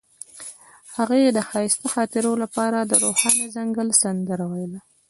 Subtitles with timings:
[0.95, 4.79] هغې د ښایسته خاطرو لپاره د روښانه ځنګل سندره ویله.